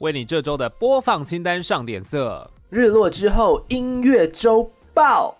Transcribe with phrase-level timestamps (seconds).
[0.00, 2.50] 为你这周的播放清单上点色。
[2.70, 5.36] 日落之后，音乐周报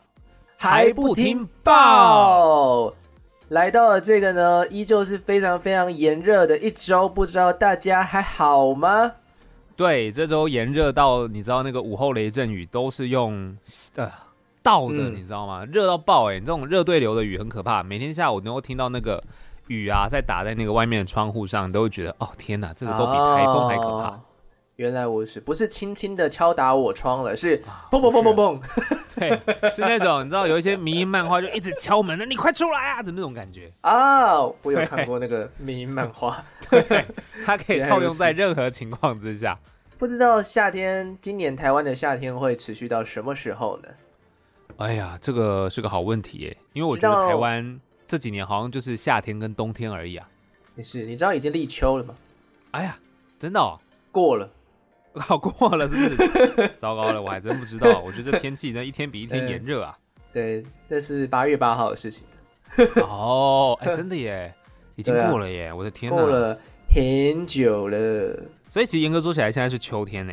[0.58, 2.92] 还不听报？
[3.48, 9.12] 来到了这个呢，依旧是非常非常炎热的一周，不知道大家还好吗？
[9.76, 13.56] 对，这周炎热到你知道那个午后雷阵雨都是用
[13.96, 14.12] 呃
[14.62, 15.64] 倒的，你知道吗？
[15.64, 16.34] 热到爆哎！
[16.34, 19.22] 你这种热对流的雨很可怕，每天下午能够听到那个。
[19.68, 24.18] 雨啊，在打在那个外面的窗户上，都会觉得哦天哪，这个都比台风还可怕。
[24.80, 27.36] 原来我是不是轻轻的敲打我窗了？
[27.36, 28.60] 是砰砰砰砰砰，
[29.14, 34.40] 对，是那种你知道有一些迷因漫画就一直敲门的，你快出来啊的那种感觉啊！
[34.40, 37.04] 我有看过那个迷因漫画， 对，
[37.44, 39.58] 它可以套用在任何情况之下。
[39.98, 43.88] 不知道夏天今年台湾的夏天会持续到什么时候呢？
[44.78, 47.78] 哎呀，这个是个好问题耶，因为我觉得台湾。
[48.08, 50.26] 这几年好像就是夏天跟冬天而已啊。
[50.74, 52.14] 也是，你知道已经立秋了吗？
[52.70, 52.98] 哎呀，
[53.38, 53.78] 真的哦，
[54.10, 54.50] 过了，
[55.18, 56.70] 好过了是不是？
[56.76, 58.00] 糟糕了，我还真不知道。
[58.00, 59.96] 我觉得这天气呢，一天比一天炎热啊。
[60.32, 62.24] 对，这是八月八号的事情。
[63.02, 64.54] 哦，哎，真的耶，
[64.94, 65.72] 已经过了耶！
[65.72, 66.56] 我的天，过了
[66.88, 68.40] 很久了。
[68.68, 70.32] 所以其实严格说起来，现在是秋天呢。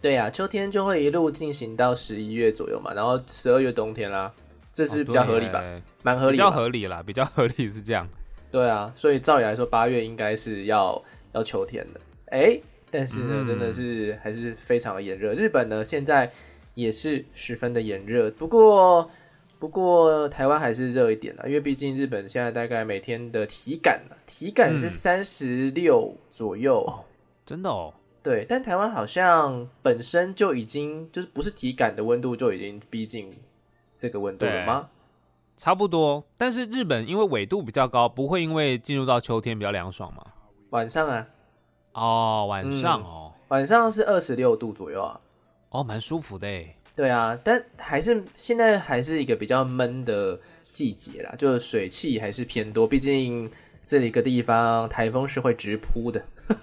[0.00, 4.32] 对呀，秋天就会一路进行到十一月左右嘛，然后十二月冬天啦。
[4.72, 5.64] 这是比较合理吧，
[6.02, 8.06] 蛮合理，比较合理啦，比较合理是这样。
[8.52, 12.00] 对啊，所以照理来说，八月应该是要要秋天的。
[12.26, 12.60] 哎，
[12.90, 15.32] 但是呢，真的是还是非常的炎热。
[15.34, 16.30] 日本呢，现在
[16.74, 18.30] 也是十分的炎热。
[18.30, 19.10] 不过，
[19.58, 27.04] 不过台湾还是热一点啦，因为毕竟日本现在大概每天的体感体感是三十六左右，
[27.44, 27.92] 真的哦。
[28.22, 33.32] 对，但台湾好像本身就已经就是不是体感的温度就已经逼近。
[33.98, 34.90] 这个温度了吗？
[35.56, 40.22] 差不多，但是日本因为纬度比较高，不会因为进入到秋天比较凉爽吗？
[40.68, 41.26] 晚上啊，
[41.96, 45.18] 哦，晚上哦，晚上是二十六度左右啊，
[45.70, 46.76] 哦，蛮舒服的诶。
[46.94, 50.38] 对啊，但还是现在还是一个比较闷的
[50.72, 53.50] 季节啦，就是水汽还是偏多，毕竟
[53.86, 56.22] 这里个地方台风是会直扑的，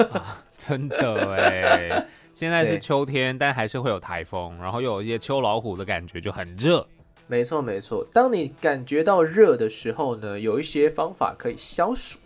[0.56, 2.08] 真的哎。
[2.36, 6.88] 现在是秋天，但还是会有台风，然后又有一些秋老虎的感觉，就很热。
[7.26, 12.20] 没错没错，当你感觉到热的时候呢，有一些方法可以消暑。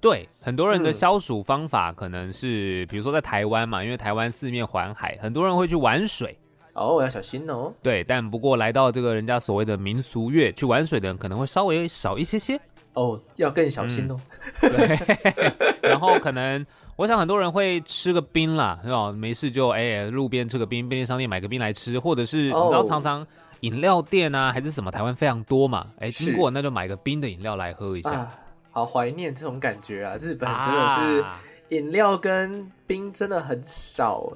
[0.00, 6.38] 对，很多人的消暑方法可能是，比如说在台湾嘛，因为台湾四面环海，很多人会去玩水。
[6.74, 7.72] 哦，要小心哦。
[7.82, 12.60] 对，但不过来到这个人家所谓的民俗月去玩水的人，可能会稍微少一些些。
[12.94, 14.16] 哦，要更小心哦。
[14.60, 14.98] 对，
[15.90, 16.64] 然后可能。
[16.96, 19.12] 我想很多人会吃个冰啦，是吧？
[19.12, 23.24] 没事就哎，路边吃个冰，便利商店买个冰来吃，或者是你知道，常常
[23.60, 25.86] 饮料店啊，还是什么，台湾非常多嘛。
[26.00, 28.28] 哎，经过那就买个冰的饮料来喝一下。
[28.78, 30.16] 好怀念这种感觉啊！
[30.20, 31.24] 日本真的是
[31.70, 34.32] 饮料跟冰真的很少，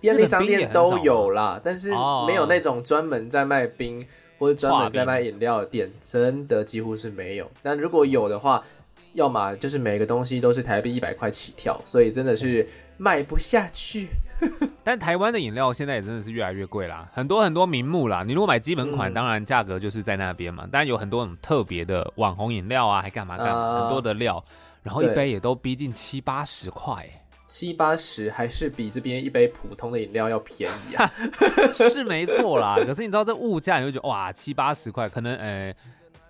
[0.00, 1.90] 便利商店都有啦，但是
[2.26, 4.06] 没有那种专门在卖冰
[4.38, 7.50] 或者专门在卖饮料的店，真的几乎是没有。
[7.62, 8.64] 但如果有的话，
[9.12, 12.66] 要么就是每个东西都是台币一百块起跳，所以真的是
[13.02, 14.08] 卖不下去。
[14.84, 18.22] 但台湾的饮料现在也真的是越来越贵啦，很多很多名目啦。
[18.24, 20.68] 你如果买基本款，当然价格就是在那边嘛。
[20.70, 24.44] 但有很多种特别的网红饮料啊，还干嘛干嘛，很多的料，
[24.82, 27.08] 然后一杯也都逼近七八十块。
[27.46, 31.12] 七八十还是比这边一杯普通的饮料要便宜啊？
[31.74, 32.76] 是没错啦。
[32.76, 35.74] 可是你知道这物价，你就觉得哇，七八十块，可能呃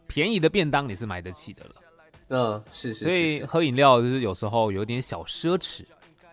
[0.07, 1.71] 便宜的便当你是买得起的了。
[2.31, 5.85] 嗯，是是，所以喝饮料就是有时候有点小奢侈，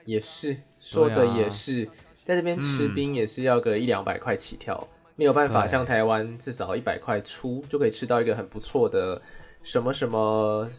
[0.05, 1.85] 也是说的也是，
[2.23, 9.21] 在这边吃冰也是要个一两百块起跳，没有办法像台湾至少一百块出就可以吃到一个很不错的
[9.63, 10.69] 什么什么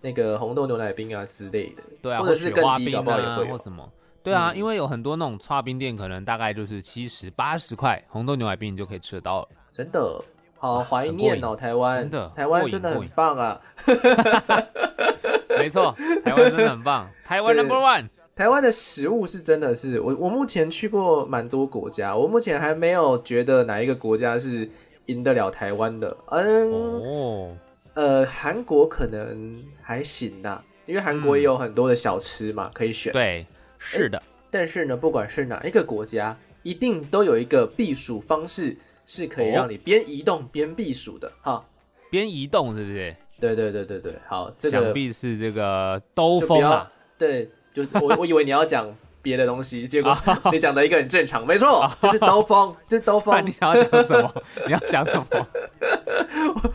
[0.00, 3.90] 那个红豆牛奶冰啊之类的，对啊，或者是更低搞不好也会或什么，
[4.22, 10.22] 对啊，因为有很多那种差冰店可能大概就是七十八十块红豆牛奶冰你就可以吃得到了，真的。
[10.62, 13.58] 好怀念哦，台湾真的，台湾真的很棒啊！
[15.56, 18.10] 没错，台湾真的很棒，台湾 Number One。
[18.40, 24.66] 台湾的食物是真的是我，我目前去过蛮多国家，我目前还没有觉得哪一个国家是
[25.04, 26.16] 赢得了台湾的。
[26.28, 27.56] 嗯，哦，
[27.92, 33.12] 呃，韩国可能还行的，因为韩国也有很多的小吃嘛，可以选。
[33.12, 33.46] 对，
[33.76, 34.22] 是的。
[34.50, 36.34] 但是呢，不管是哪一个国家。
[36.62, 38.76] 一定都有一个避暑方式，
[39.06, 41.30] 是可以让你边移动边避暑的。
[41.40, 41.62] 哈，
[42.10, 43.16] 边移动是不是？
[43.38, 46.90] 对对对对对，好，这个想必是这个兜风啊。
[47.18, 48.92] 对，就我我以为你要讲。
[49.22, 50.16] 别的东西， 结果
[50.50, 53.38] 你讲的一个很正常，没错，就是兜风，就是兜风。
[53.44, 54.34] 你想要讲什么？
[54.66, 55.46] 你要讲什么？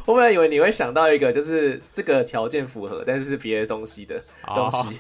[0.06, 5.00] 我本来以为你会想到一个，就是这个条件符合，但是是别的东西的东西。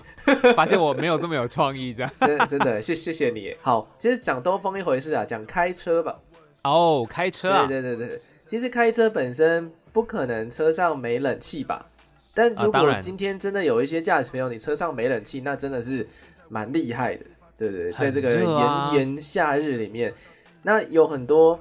[0.55, 3.55] 发现我没有这么有创意，这样真的真的谢谢谢你。
[3.61, 6.15] 好，其实讲兜风一回事啊，讲开车吧。
[6.63, 11.85] 哦，开车啊，对对对对，其实开车本身不可能车上没冷气吧？
[12.35, 16.05] 但如果今天真的有一些驾驶朋友，你车上没冷气，那真的是
[16.49, 17.25] 蛮厉害的。
[17.57, 20.13] 对对，在这个炎炎夏日里面，
[20.61, 21.57] 那有很多，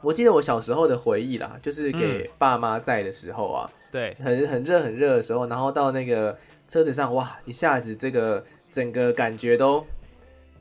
[0.00, 6.34] 我记得我小时候的回忆啦，就是给爸妈在的时候啊，对，很很热很热的时候，然后到那个
[6.66, 9.84] 车子上，哇，一下子这个整个感觉都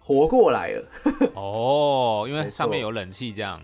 [0.01, 0.86] 活过来了。
[1.34, 3.62] 哦，因为上面有冷气，这样。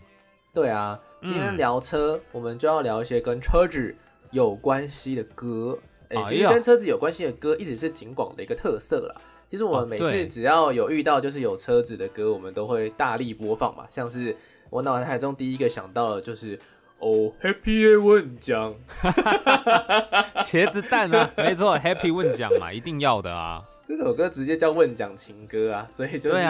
[0.54, 3.94] 对啊，今天聊车，我们就要聊一些跟车子
[4.32, 5.78] 有关系的歌。
[6.10, 9.22] 哎，其实跟车子有关系的歌，一直是景广的一个特色啦。
[9.48, 13.86] 其实我们每次只要有遇到就是有车子的歌，我们都会大力播放嘛。
[13.90, 14.36] 像是
[14.70, 16.60] 我脑海中第一个想到的就是
[17.00, 18.76] 哦，Happy 问奖，
[20.44, 23.64] 茄子蛋啊，没错，Happy 问奖嘛，一定要的啊。
[23.88, 26.42] 这首歌直接叫问奖情歌啊，所以就是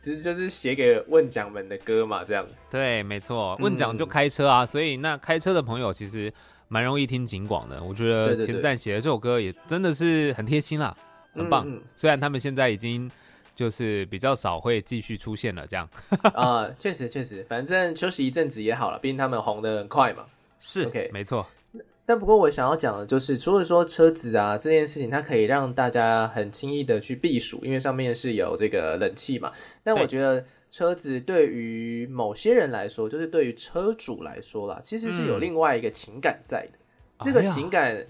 [0.00, 2.46] 其实就是写给问奖们的歌嘛，这样。
[2.70, 6.32] 对，没错，问奖就开车啊，所以那开车的朋友其实
[6.72, 7.82] 蛮容易听警广的。
[7.84, 10.96] 我觉得茄子蛋写的这首歌也真的是很贴心啦。
[11.34, 13.10] 很棒，虽然他们现在已经
[13.54, 15.86] 就是比较少会继续出现了，这样
[16.32, 20.24] 啊，确实确实，反正休息一阵子也好了，毕竟他们红的很快嘛。
[20.58, 21.46] 是，OK，没错。
[22.06, 29.52] 但不过我想要讲的就是，除了说车子啊这件事情，它可以让大家很轻易的去避暑，因为上面是有这个冷气嘛。
[29.84, 30.42] 但我觉得
[30.72, 36.78] 车子对于某些人来说，就是对于车主来说啦，其实是有另外一个情感在的，
[37.20, 38.04] 这个情感。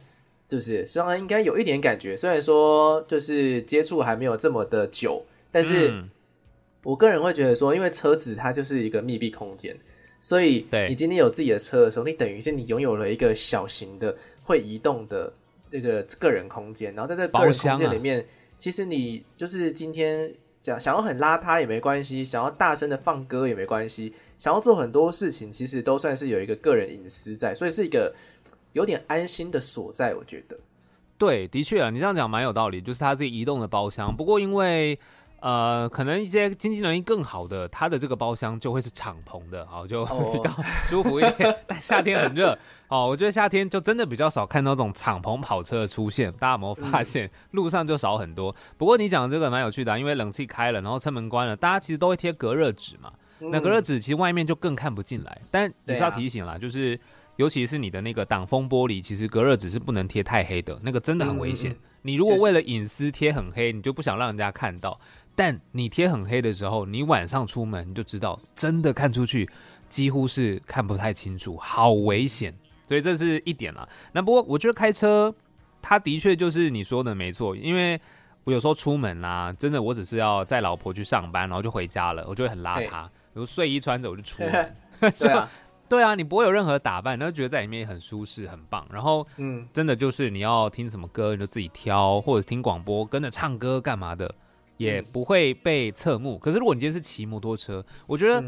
[0.48, 5.90] 就是实际上应该有一点感觉，虽然说就是接触还没有这么的久，但是
[6.82, 9.74] 我个人会觉得说，因为车子它就是一个密闭空间，
[10.20, 15.32] 所以你今天有自己的车的时候，你等于是你拥有了一个小型的会移动的
[15.70, 18.22] 这个个人空间，然后在这个个人空间里面，
[18.58, 20.30] 其实你就是今天
[20.62, 28.14] 讲想要很邋遢也没关系，想要大声的放歌也没关系，想要做很多事情，其实都算是有一个个人隐私在，所以是一个。
[28.74, 30.58] 有点安心的所在，我觉得，
[31.18, 34.16] 对，的确啊，你这样讲蛮有道理，就是它自己移动的包厢。
[34.16, 34.98] 不过因为
[35.42, 40.50] 呃，可能一些经济能力更好的，它的这个包厢就会是敞篷的，好，就 比较
[40.84, 41.52] 舒服一点。
[41.66, 42.56] 但夏天很热，
[42.86, 46.32] 哦，我觉得夏天就真的比较少看到这种敞篷跑车的出现。
[46.34, 48.54] 大家有没有发现，路上就少很多？
[48.78, 53.12] 不过你讲的这个蛮有趣的，因为冷气开了，然后车门关了，大家其实都会贴隔热纸嘛。
[53.40, 56.96] 那隔热纸其实外面就更看不进来，但也是要提醒啦，就是。
[57.36, 61.74] 尤其是你的那个挡风玻璃，其实隔热纸是不能贴太黑的，那个真的很危险。
[62.02, 65.00] 你如果为了隐私贴很黑，你就不想让人家看到。
[65.34, 69.48] 但你天很黑的时候，你晚上出门你就知道，真的看出去
[69.88, 72.54] 几乎是看不太清楚，好危险。
[72.86, 73.88] 所以这是一点啦。
[74.12, 75.34] 那不过我觉得开车，
[75.80, 78.00] 它的确就是你说的没错，因为
[78.44, 84.76] 我有时候出门啦，真的我只是要载老婆去上班，然后就回家了，我就会很邋遢，比如睡衣穿着我就出门，
[85.18, 85.48] 对啊。
[85.88, 88.86] 对啊，你不会有任何打扮，然后觉得在里面很舒适、很棒。
[88.90, 94.34] 然后，嗯，真的就是你要听什么歌，你就自己挑，或者听广播跟着唱歌干嘛的，
[94.76, 96.38] 也不会被侧目。
[96.38, 98.42] 可是如果你今天是骑摩托车，我觉得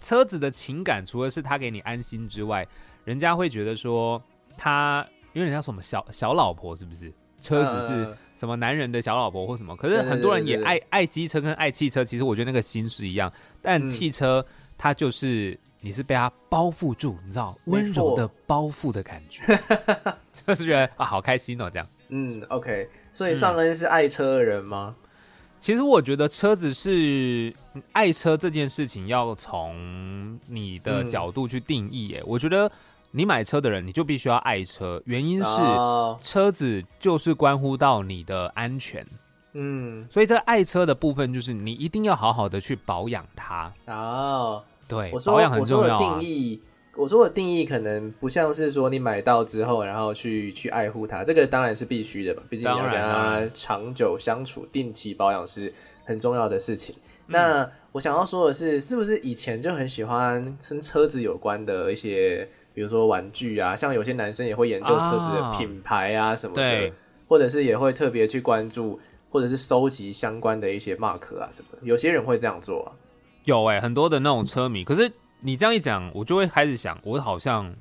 [0.00, 2.66] 车子的情感，除了是他给你安心之外，
[3.04, 4.22] 人家会觉得说
[4.56, 7.12] 他，因为人家什么小小老婆是不是？
[7.40, 9.76] 车子是什么男人的小老婆或什么？
[9.76, 13.32] 可是很多人也爱爱机车跟爱汽车，其实我觉得那个心是一样，
[13.62, 14.44] 但汽车
[14.78, 15.58] 它就是。
[15.78, 19.44] 你是被它包覆住，你知道温柔的包覆的感觉，
[20.32, 21.88] 就是觉得啊，好开心哦，这样。
[22.08, 22.88] 嗯，OK。
[23.12, 24.96] 所以上恩是爱车的人吗？
[25.60, 27.52] 其实我觉得车子是
[27.92, 32.14] 爱车这件事情要从你的角度去定义。
[32.14, 32.70] 哎，我觉得
[33.10, 35.62] 你买车的人，你就必须要爱车，原因是
[36.22, 39.04] 车子就是关乎到你的安全。
[39.54, 43.72] 嗯，所以这爱车的部分就是你一定要好好的去保养它。
[43.86, 44.62] 哦。
[44.88, 46.62] 对，我说我说的定义，
[46.96, 55.72] 我说的定义可能不像是说你买到之后，然后去去爱护它，这个当然是必须的吧，毕竟你要跟它长久相处，定期保养是
[56.04, 56.94] 很重要的事情。
[57.26, 66.92] 那我想要说的是，是不是以前就很喜欢跟车子有关的一些，比如说玩具啊，像有些男生也会研究车子的品牌啊什么的，
[67.28, 68.98] 或者是也会特别去关注，
[69.28, 72.92] 或者是收集相关的一些 mark 啊什么的，有些人会这样做啊。
[73.44, 74.84] 有哎，很多的那种车迷。
[74.84, 75.10] 可是
[75.46, 77.72] 你这样一讲，我就会开始想，我好像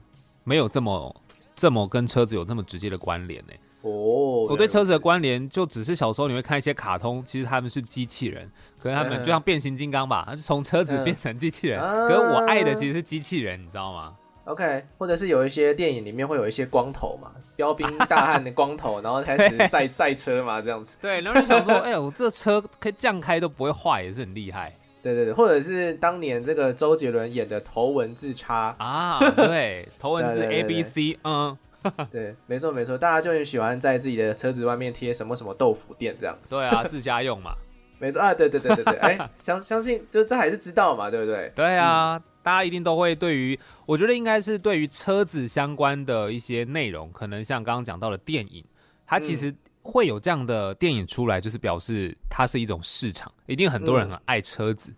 [0.43, 1.15] 没有这么
[1.55, 3.53] 这么跟车子有那么直接的关联呢。
[3.81, 8.47] 哦，我对车子的关联就只是小时候你会看一些卡通，其实他们是机器人，
[8.79, 11.81] 可是他们就像变形金刚吧，就从车子变成机器人。
[11.81, 20.97] 可是我爱的其实是机器人，你知道吗？OK，或者是有一些电影里面会有一些光头嘛，标兵大汉的光头， 然后开始赛赛车嘛，这样子。
[21.01, 24.71] 对，然后就想说，哎，我这车可以这样开都不会坏，也是很厉害。
[25.05, 31.55] 对对对，或者是当年这个周杰伦演的头文字叉啊，对， 头文字 A B C，嗯。
[32.11, 36.35] 对，没错没错，大家就很喜欢在自己的车子外面贴什么什么豆腐店这样。
[36.49, 37.53] 对啊，自家用嘛。
[38.01, 41.51] 没错啊，对对对对对，哎，相相信就这还是知道嘛，对不对？
[41.55, 48.65] 对啊，大家一定都会对于，我觉得应该是对于车子相关的一些内容，可能像刚刚讲到的电影，
[49.05, 49.53] 它其实
[49.85, 54.91] 会有这样的电影出来，就是表示它是一种市场，一定很多人很爱车子。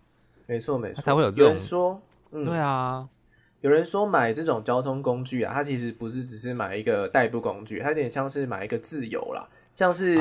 [0.46, 2.00] 没错没错，才会有这种说，
[2.32, 3.06] 对啊。
[3.60, 9.46] 有人说买这种交通工具啊，它其实不是只是买一个代步工具，它有点像是买一个自由啦。
[9.74, 10.18] 像是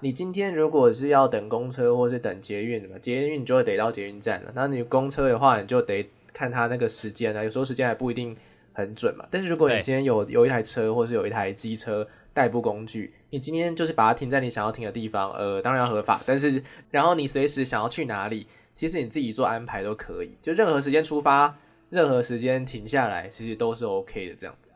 [0.00, 4.52] 你今天如果是要等公车或是等捷运的嘛，捷运你就会得到捷运站了。
[4.54, 8.36] 那你公车的话，你就得看它那个时间啊，有时候时间还不一定
[8.72, 9.24] 很准嘛。
[9.30, 16.20] 但是如果你今天有有一台车或是有一台机车代步工具，你今天就是把它停在你想要停的地方，呃，当然要合法。
[16.26, 21.56] 但是然后你随时想要去哪里，其实你自己做安排都可以，就任何时间出发。
[21.90, 24.34] 任何时间停下来，其实都是 OK 的。
[24.34, 24.72] 这样子，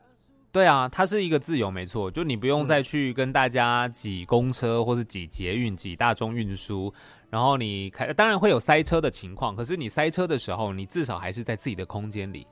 [0.53, 2.09] 对啊，它是一个自由，没错。
[2.09, 6.93] 就你不用再去跟大家挤公车，或是挤捷运、挤大众运输。
[7.29, 9.57] 然后你开，当然会有塞车的情况。
[9.57, 12.47] 可是你塞车的时候，你至少还是在自己的空间里。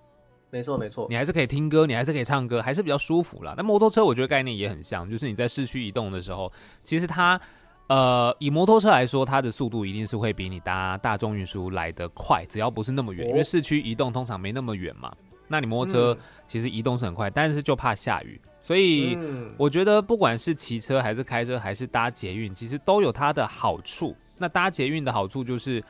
[0.50, 3.54] 没错，没错，你还是可以听歌，你还是可以唱歌，还是比较舒服啦。
[3.56, 6.52] 那摩托车，我觉得概念也很像，就是你在市区移动的时候，
[6.84, 7.40] 其实它。
[7.88, 15.14] 呃，以摩托车来说，它的速度一定是会比你搭大众运输来得快，只要不是那么远，因为市区移动通常没那么远嘛。
[15.46, 19.16] 那你摩托车其实移动是很快，但是就怕下雨，所以
[19.56, 24.16] 我觉得不管是骑车还是开车还是搭捷运，其实都有它的好处。
[24.36, 25.80] 那搭捷运的好处就是，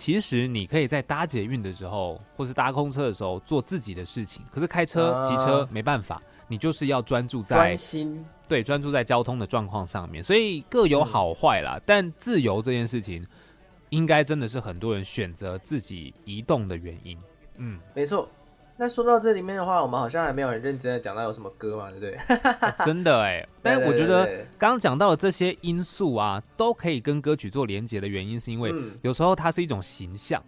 [0.00, 6.22] 其实你可以在搭捷运的时候，或是搭公车的时候做自己的事情，可是开车、骑车没办法。
[6.48, 11.78] 你就是要专注在专心，对，专注在交通的状况上面，所以各有好坏啦。
[11.84, 13.24] 但自由这件事情，
[13.90, 17.18] 应该真的是很多人选择自己移动的原因。
[17.56, 18.26] 嗯，没错。
[18.80, 22.18] 那说到这里面的话，我们好像还没有很认真的讲到有什么歌嘛，对不对？
[22.86, 24.24] 真的哎， 但是我觉得
[24.56, 28.72] 刚刚讲到的这些因素啊，都可以跟歌曲做连接的原因，是因为
[29.02, 30.42] 有时候它是一种形象。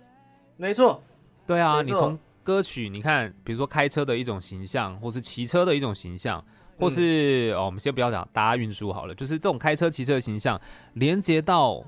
[0.57, 0.99] 没错，
[1.47, 2.19] 对啊，你从。
[2.45, 6.45] 歌曲，你看，比如说开车的一种形象，或是骑车的一种形象，
[6.77, 10.61] 或是哦，我们先不要讲搭运输好了，就是这种开车、骑车的形象，
[10.95, 11.81] 连接到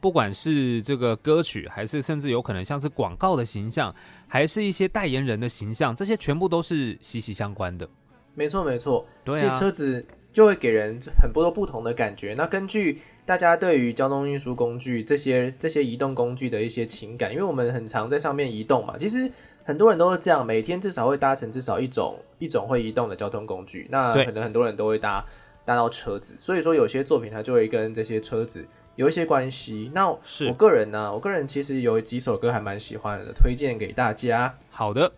[0.00, 3.94] 不管是这个歌曲，还是甚至有可能像是广告的形象，
[4.26, 7.88] 还是一些代言人的形象，这些全部都是息息相关的。
[8.34, 12.34] 没错，没错，对啊，车子就会给人很多不同的感觉。
[12.36, 19.30] 那根据大家对于交通运输工具这些这些移动工具的一些情感，因为我们很常在上面移动嘛，其实。
[19.68, 23.88] 很多人都是这样，每天至少会搭乘至少一种一种会移动的交通工具。
[23.90, 25.26] 那可能很多人都会搭
[25.66, 29.90] 搭到车子，所以说有些作品它就会跟这些车子有一些关系。
[29.92, 34.56] 那我个人呢，我个人其实有几首歌还蛮喜欢的，推荐给大家。
[34.70, 35.12] 好的，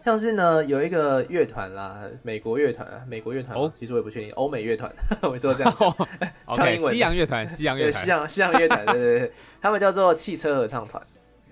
[0.00, 5.74] 像是呢有一个乐团啦，美国乐团，美国乐团哦，其实我也不确定，欧美乐团， 我说这样，
[6.54, 11.02] 唱英文，西洋乐团，西洋乐团，西洋西洋乐团，对对对，他们叫做汽车合唱团。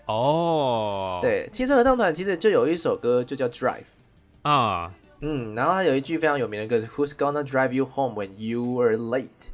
[0.05, 3.85] 哦，对，汽车合唱团其实就有一首歌就叫 Drive
[4.43, 4.93] 啊，
[5.23, 9.51] 嗯，然后他有一句非常有名的歌是 Who's gonna drive you home when you are late？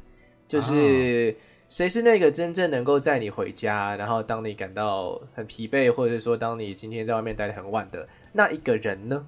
[0.47, 1.35] 就是
[1.69, 9.25] 谁是那个真正能够载你回家，然后当你感到很疲惫，或者是说当你今天在外面待的很晚的那一个人呢？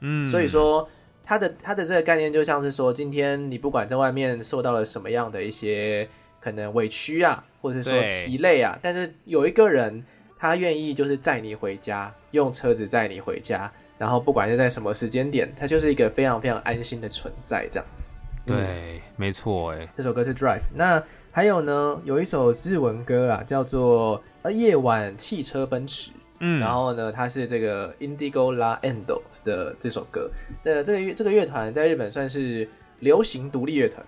[0.00, 0.88] 嗯，所以说
[1.24, 6.08] 他的他的这个概念就像是说，今天你不管在外面受到了什么样的一些
[6.40, 10.04] 可能委屈啊，或者说疲累啊，但是有一个人。
[10.42, 13.70] 他愿意就是载你回家，用车子载你回家，
[14.00, 18.14] 然后不管是在什么时间点，它就是一个非常非常安心的存在，这样子。
[18.46, 20.62] 对，没错，哎，这首歌是 Drive。
[20.74, 26.10] 那还有呢，有一首日文歌啊，叫做《呃夜晚汽车奔驰》。
[26.38, 30.30] 嗯，然后呢，它是这个 Indigo La Endo 的这首歌。
[30.64, 32.66] 那这个乐这个乐团在日本算是
[33.00, 34.02] 流行独立乐团，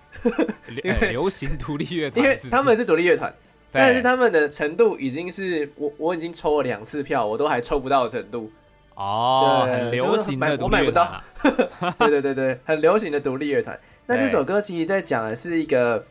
[1.11, 3.31] 流行独立乐团，因为他们是独立乐团。
[3.71, 8.51] 但是他们的程度已经是我我已经抽了两次票，我都还抽不到的程度
[8.95, 11.21] 哦，很流行的我买不到。
[11.99, 13.77] 对对对对，很流行的独立乐团。
[14.05, 16.05] 那这首歌其实在讲的是一个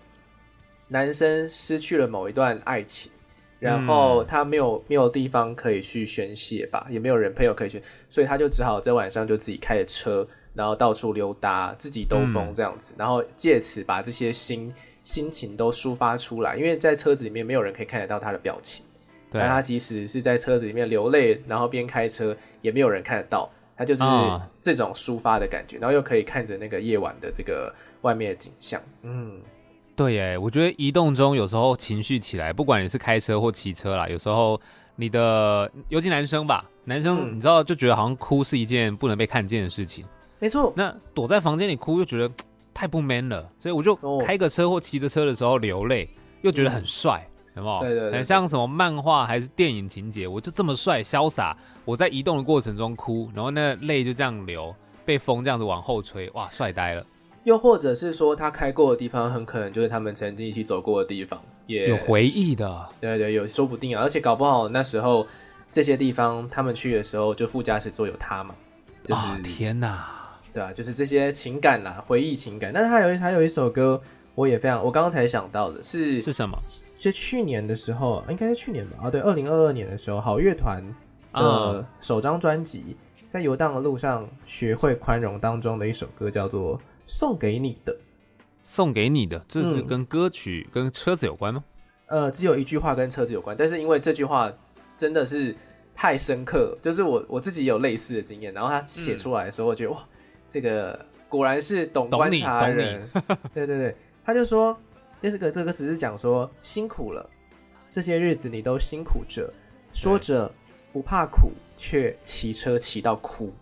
[0.89, 3.11] 男生失去了某一段爱情，
[3.59, 14.73] 然后他没有没有地方可以去宣泄吧，也没有人朋友可以去，所以他就只好在晚上就自己开着车，然后到处溜达，自己兜风这样子，然后借此把这些心
[15.05, 18.85] 心情都抒发出来，因为在车子里面没有人可以看得到他的表情。
[19.33, 24.03] 但他即使是在车子里面流泪，然后边开车，也没有人看得到，他就是
[24.61, 28.81] 这种抒发的感觉，然后又可以看着那个夜晚的这个外面的景象。
[29.03, 29.41] 嗯，
[29.97, 34.61] 对耶，我觉得移动中有时候情绪起来，不管你是开车或骑车啦，有时候
[34.97, 40.05] 你的尤其男生吧，男生你知道就觉得好像哭是一件不能被看见的事情。
[40.39, 42.29] 没错，那躲在房间里哭又觉得
[42.75, 46.09] 太不 man 了，所以我就开个车或骑着车的时候流泪，
[46.43, 47.25] 又觉得很帅。
[47.57, 47.81] 有没有？
[47.81, 50.27] 对对，很像什么漫画还是电影情节？
[50.27, 57.05] 我就这么帅潇洒，我在移动的过程中哭，然后那泪就这样流，被风这样子往后吹，哇，帅呆了。
[57.45, 62.89] 又或者是说，他开过的地方，很可能就是他们曾经一起走过的地方，也有回忆的。
[63.01, 65.27] 对对，有说不定啊，而且搞不好那时候
[65.71, 68.55] 这些地方他们去的时候，就副驾驶座有他嘛。
[69.05, 70.07] 就是天哪！
[70.53, 72.73] 对啊，就是这些情感呐，回忆情感。
[72.73, 74.01] 但是他有还有一首歌。
[74.35, 76.59] 我也非常，我刚刚才想到的是是什么？
[76.99, 78.97] 就去年的时候，应该是去年吧？
[79.03, 80.83] 啊，对，二零二二年的时候，好乐团
[81.35, 82.97] 的首张专辑
[83.29, 87.93] 《在游荡的路上学会宽容》当中的一首歌叫做《送给你的》。
[88.65, 91.63] 送给你的，这是跟歌曲跟车子有关吗？
[92.07, 94.51] 呃，只有一句话跟车子有关，但是因为这句话
[94.97, 95.55] 真的是
[95.95, 99.99] 太深刻，就是我我自己有类似的经验，然后他写出来的时候，我觉得哇，
[100.47, 103.07] 这个果然是懂观察人，
[103.53, 103.97] 对对对。
[104.25, 104.77] 他就说
[105.21, 107.29] ：“这是个这个词是讲说辛苦了，
[107.91, 109.53] 这些日子你都辛苦着，
[109.93, 110.53] 说着
[110.93, 113.53] 不怕苦，却骑车骑到哭。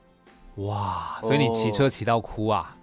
[0.57, 1.19] 哇！
[1.23, 2.77] 所以你骑车骑到哭啊？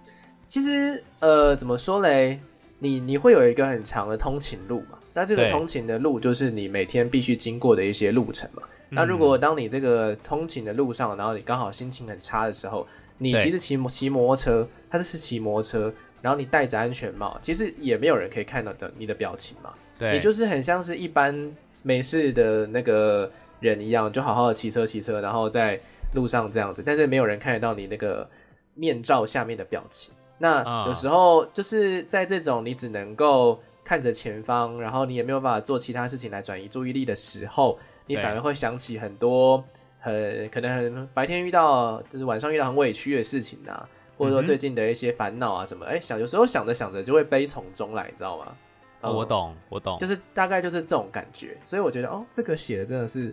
[0.46, 2.40] 其实呃，怎么说嘞？
[2.80, 4.98] 你你会有一个很长的通勤路嘛？
[5.14, 8.62] 那这个通勤的路就是你每天必须经过的一些路程嘛。
[8.88, 12.86] 那如果当你这个通勤的路上，然后你刚好心情很差的时候，
[13.18, 19.72] 你其实骑骑摩托车，他是是骑摩托车。”然后你戴着安全帽，其实也没有人可以看到的你的表情嘛。
[19.98, 21.52] 对，你就是很像是一般
[21.82, 25.78] 没事的那个人一样，就好好的骑车骑车，然后在
[26.14, 28.28] 路上这样子，但是没有人看得到你那个
[28.74, 30.14] 面罩下面的表情。
[30.38, 37.76] 那有时候就是在这种你只能够看着前方，然后你也没有办法做其他事情来转移注意力的时候，
[38.06, 39.64] 你反而会想起很多
[39.98, 43.88] 很可能很白天遇到，就是晚上遇到很委屈的事情啊。
[44.18, 48.52] 或者说最近的一些烦恼啊什么，哎，想有时候想着想着就会悲从中来，你知道吗？
[49.00, 51.56] 哦，我懂，我懂，就是大概就是这种感觉。
[51.64, 53.32] 所以我觉得，哦，这个写的真的是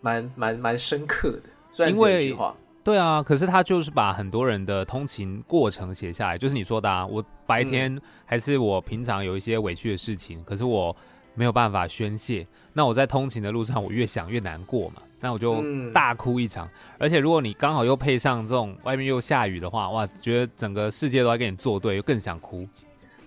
[0.00, 1.48] 蛮蛮蛮深刻的。
[1.70, 10.94] 虽然这句话，对啊，可是他就是把很多人的通勤过程写下来，就是你说的，啊，我白天还是我平常有一些委屈的事情，可是我
[11.34, 12.44] 没有办法宣泄。
[12.72, 15.02] 那我在通勤的路上，我越想越难过嘛。
[15.20, 22.68] 那我就大哭一场，而且如果你刚好又配上这种外面又下雨的话，哇，觉得整个世界都在跟你作对，又更想哭。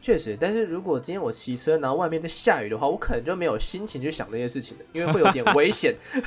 [0.02, 5.94] 确实，但是如果今天我骑车，然后外面在下雨的话，我可能就没有心情去想这些事情了，因为会有点危险，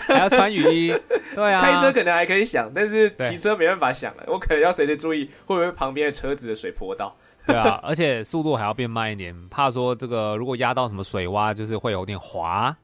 [0.00, 0.92] 还要穿雨衣。
[1.32, 7.14] 对啊，开车可能还可以想，但是骑车没办法想了，我可能要随时注意会不会旁边的车子的水泼到。
[7.46, 12.76] 对啊，而且速度还要变慢一点，怕说这个如果压到什么水洼，就是会有点滑。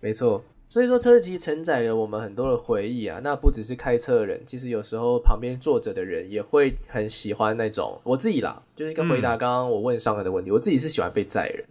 [0.00, 0.42] 没错。
[0.70, 3.18] 所以说，车其实承载了我们很多的回忆啊。
[3.24, 7.98] 那不只是开车的人，其实有时候旁边坐着的人也会很喜欢那种。
[8.04, 11.64] 我自己啦，就是跟回答刚刚我问上海的问题，我自己是喜欢被载人。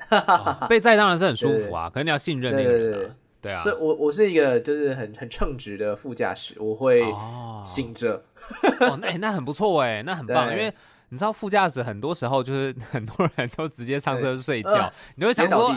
[0.67, 3.15] 被载当然是很舒服啊，可能你要信任那个人。
[3.39, 7.03] 对啊，所以我我是一个就是很很称职的副驾驶，我会
[7.63, 8.19] 醒着。
[8.79, 10.73] 哦，那那很不错哎，那很棒，因为
[11.09, 15.71] 你知道副驾驶很多时候就是很多人都直接上车睡觉，你会想说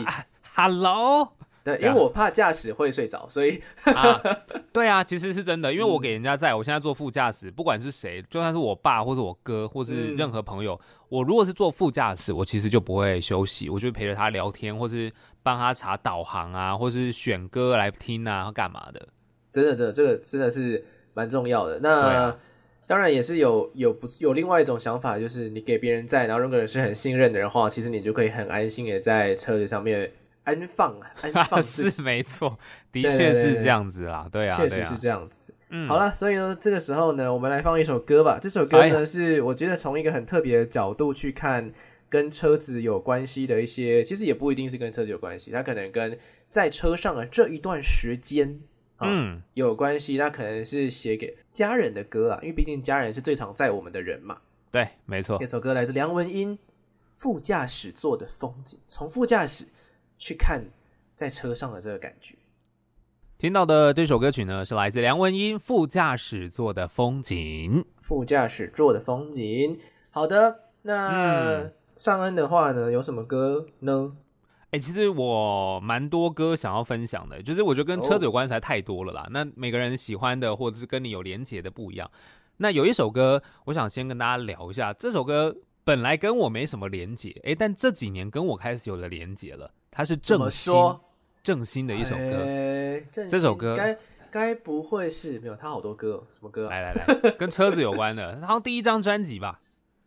[0.55, 1.33] ，Hello。
[1.63, 4.19] 对，因为我怕驾驶会睡着，所以啊，
[4.73, 15.11] 对啊，其实是真的，因为我给人家载，我现在坐副驾驶，不管是谁，就算是我爸或者我哥，或是任何朋友，我如果是坐副驾驶，我其实就不会休息，我就陪着他聊天，或是
[15.43, 19.07] 帮他查导航啊，或是选歌来听啊，干嘛的？
[19.53, 21.79] 真的，真的，这个真的是蛮重要的。
[21.79, 22.35] 那
[22.87, 30.11] 当然也是有有不有另外一种想法，就是你给别人载，然后如果是很信任的人话，其实你就可以很安心的在车子上面。
[30.43, 32.57] 安放啊， 安放是没错，
[32.91, 35.53] 的确是这样子啦，对啊，确实是这样子。
[35.69, 38.39] 嗯，好了，所以呢，这个时候呢，我们来放一首歌吧。
[38.41, 41.71] 这首歌呢，是我觉得从一个很特别的角度去看
[42.09, 46.17] 跟车子有关系的一些，其实也不一定是跟车子有关系，它可能跟
[46.49, 48.59] 在车上的这一段时间，
[48.99, 50.17] 嗯，有关系。
[50.17, 54.39] 那可能是写给家人的歌啊，因为毕竟家人是最常在我们的人嘛。
[54.71, 55.37] 对，没错。
[55.37, 56.57] 这首歌来自梁文音，
[57.13, 59.65] 《副驾驶座的风景》，从副驾驶。
[60.21, 60.63] 去看
[61.15, 62.35] 在车上的这个感觉。
[63.39, 67.83] 听到的这首歌曲呢，是来自梁文音《副驾驶座的风景》。
[67.99, 69.79] 副驾驶座的风景。
[70.11, 74.15] 好的，那尚恩的话呢，有什么歌呢？
[74.69, 79.27] 哎，其实我蛮多歌想要分享的，就是我觉得跟车子有关实在太多了啦。
[79.31, 82.09] 那每个人喜欢的或者是跟你有连结的不一样。
[82.57, 84.93] 那有一首歌，我想先跟大家聊一下。
[84.93, 89.71] 这首歌本来跟我没什么连结，哎，但这几年跟我开始有了连结了。
[89.91, 90.73] 它是正心，
[91.43, 92.47] 正心的一首歌，
[93.11, 93.97] 这首歌该
[94.31, 96.69] 该不会是没有他好多歌，什么歌？
[96.69, 99.59] 来来来， 跟车子有关的，好像第一张专辑吧？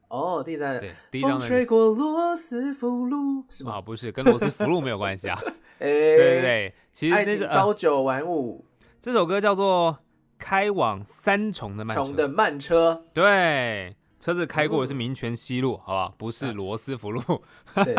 [0.09, 1.39] 哦，第一张对，第一张。
[1.39, 3.79] 吹过罗斯福路是吗？
[3.79, 5.39] 不是，跟罗斯福路没有关系啊。
[5.81, 8.65] 哎，对对对，其实那是朝九晚五。
[9.03, 9.93] 这首歌叫做
[10.39, 16.15] 《开往三重的慢车》的慢车，对，车子开过的是民权西路，好不好？
[16.17, 17.21] 不是罗斯福路。
[17.75, 17.95] 对。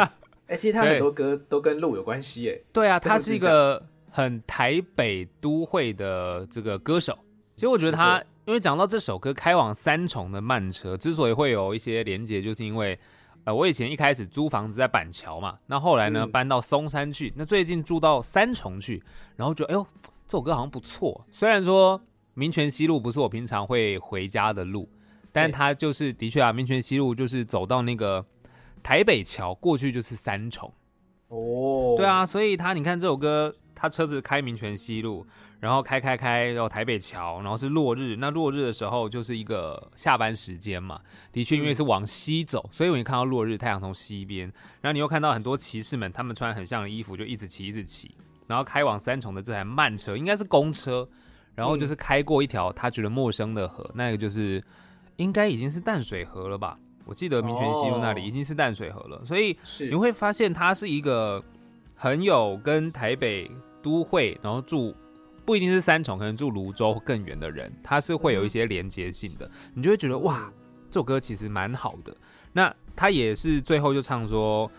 [0.48, 7.18] 哎，其实他很多歌都跟路有关系，哎，对啊，他是一个很台北都会的这个歌手。
[7.56, 13.00] 其实我觉得他，因为讲到这首歌《开往三重的慢车》，之所以会有一些连结，就是因为，
[13.46, 19.02] 呃，我以前一开始租房子在板桥嘛，那后来呢搬到松山去，那最近住到三重去，
[19.36, 19.88] 然后觉得，哎呦，
[20.28, 21.26] 这首歌好像不错。
[21.32, 22.00] 虽然说
[22.36, 24.88] 民权西路不是我平常会回家的路，
[25.32, 28.24] 但他就是的确啊，民权西路就是走到那个。
[28.86, 30.72] 台北桥过去就是三重，
[31.30, 35.26] 哦，对啊，所以他你看这首歌，他车子开民权西路，
[35.60, 51.10] 然后开开开然后台北桥，然后是落日，那落日的时候就是一个下班时间嘛，的确因为是往西走，所以我一看到落日，太阳从西边，然后你又看到很多骑士们，他们穿很像的衣服，就一直骑一直骑，然后开往三重的这台慢车，应该是公车，
[51.56, 54.64] 然后就是开过一条他觉得陌生的河，那个就是
[55.16, 56.78] 应该已经是淡水河了吧。
[57.06, 61.44] 我记得民权西路那里已经是淡水河了，所以你会发现它是一个
[61.96, 63.50] 很有跟台北
[63.82, 64.94] 都会，然后住
[65.46, 70.52] 不一定是三重，可能住泸州更远的人，它是会有一些连接性的，你就会觉得哇，
[70.90, 72.16] 这首歌其实蛮好的。
[72.52, 74.72] 那他也是最后就唱说，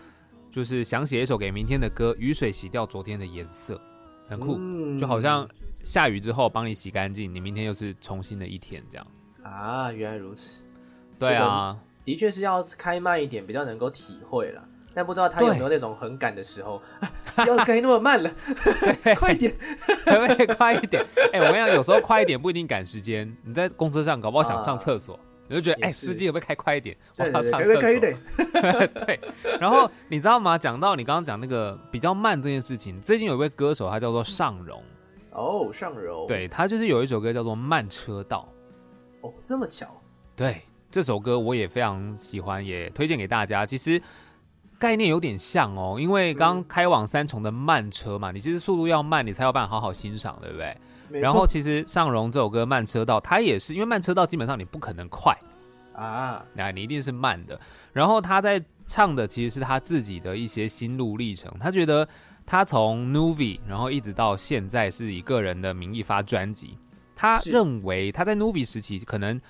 [0.51, 3.79] 就是想写一首给明天的歌，雨水洗掉昨天的颜色，
[4.27, 4.59] 很酷，
[4.99, 5.47] 就好像
[5.83, 9.07] 下雨之后帮你洗干净，你明天又是重新的一天这样。
[9.43, 10.65] 啊，原来如此。
[11.17, 11.79] 对啊。
[12.07, 14.63] 的确是要开慢一点，比较能够体会了。
[14.93, 16.81] 但不知道他有没有那种很赶的时候，
[17.35, 18.31] 不 要开那么慢了，
[19.19, 19.53] 快一点，
[20.05, 21.05] 可不可以快一点？
[21.33, 23.29] 哎，我跟你讲，有时候快一点不一定赶时间。
[23.43, 26.95] 你在公车上搞不好想上厕所，你就觉得哎，司机有没有开快一点？
[27.17, 27.81] 我要上厕所。
[29.05, 29.19] 对。
[29.59, 30.57] 然后你知道吗？
[30.57, 34.81] 讲到你刚刚讲那个比较慢这件事情，最近有一位歌手，他叫做尚荣。
[35.31, 36.25] 哦，尚荣。
[36.25, 38.47] 对他就是有一首歌叫做《慢车道》。
[39.27, 40.01] 哦，这么巧。
[40.37, 40.61] 对。
[40.89, 43.65] 这首歌我也非常喜欢，也推荐给大家。
[43.65, 44.01] 其实
[44.79, 50.77] 概念有点像哦，因为刚开往三重的慢车嘛，你其实速度要慢，你才有办法好好欣赏，对不对？
[51.19, 55.37] 然后其实尚荣这首歌《慢车道》，它也是因为慢车道基本上你不可能快
[55.93, 57.59] 啊，那你一定是慢的。
[57.91, 61.53] 然后他在唱的其实是他自己的一些心路历程。
[61.59, 62.07] 他觉得
[62.45, 66.77] 他从 Novi 然后一直到现在是以个人的名义发专辑，
[67.15, 69.41] 他认为他在 Novi 时期可能。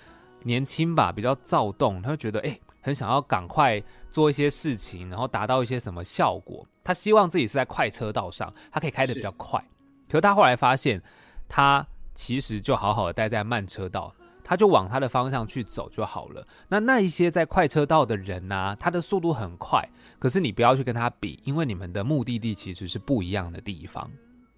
[0.44, 6.66] 年轻吧，比较躁动，他会觉得哎，很想要赶快做一些事情，然后达到一些什么效果。
[6.84, 9.62] 他希望自己是在快车道上，他可以开得比较快。
[10.08, 11.02] 可是他后来发现，
[11.50, 16.48] 他其实就好好的待在慢车道，他就往他的方向去走就好了。
[16.70, 19.86] 那那一些在快车道的人呢，他的速度很快，
[20.18, 24.10] 可是你不要去跟他比，因为你们的目的地其实是不一样的地方。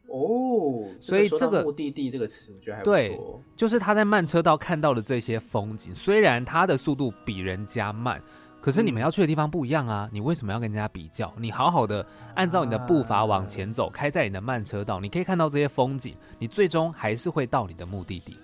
[0.09, 3.19] 哦，所以这个目的地这个词，我觉得还对，
[3.55, 8.19] 就是他在慢车道看到的这些风景，虽然他的速度比人家慢，
[8.59, 10.09] 可是你们要去的地方不一样啊！
[10.11, 11.31] 你为什么要跟人家比较？
[11.37, 18.37] 你好好的按照你的步伐往前走，开在你的慢车道，你可以看到这些风景，你最终还是会到你的目的地。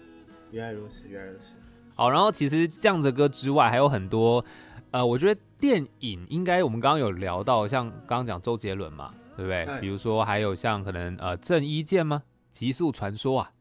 [0.51, 1.55] 原来如此，原来如此。
[1.95, 4.43] 好，然后其实这样的歌之外，还有很多，
[4.91, 9.11] 呃，我觉得电影应该我们刚刚有聊到，像刚刚讲周杰伦嘛。
[9.35, 9.79] 对不对？
[9.81, 12.23] 比如说还有像可能呃郑伊健吗？
[12.51, 13.51] 极速传说啊。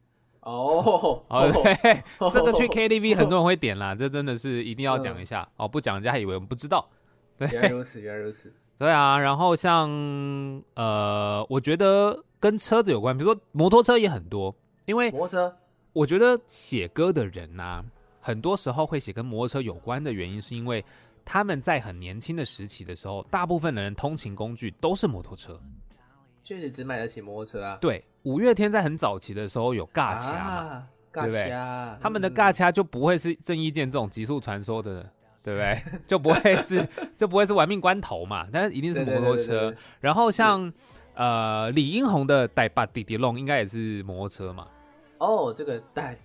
[0.41, 6.87] 哦，哦对，这个去 KTV 很多人会点啦，这真的是一定要讲一下哦，不讲人家还以为我们不知道。
[7.39, 8.53] 原来如此，原来如此。
[8.77, 9.89] 对啊，然后像
[10.75, 15.57] 呃，我觉得跟车子有关，比如说摩托车也很多，因为摩托车，
[15.95, 17.83] 我觉得写歌的人呐，
[18.21, 20.85] 很多时候会写跟摩托车有关的原因，是因为。
[21.25, 25.61] 他们在很年轻的时期的时候，大部分的人通勤工具都是摩托车，
[26.43, 27.79] 确实只买得起摩托车啊。
[27.81, 30.83] 对，五月天在很早期的时候有尬掐，
[31.13, 31.51] 对不对？
[32.01, 35.09] 他们的尬掐就不会是郑伊健这种极速传说的，
[35.43, 35.83] 对不对？
[36.07, 39.75] 就不会是 就不会是玩命关头嘛，但是一定是摩托车。
[40.01, 40.73] 然后像
[41.15, 44.67] 呃，李英宏的带把弟弟龙应该也是摩托车嘛？
[45.19, 46.19] 哦，这个带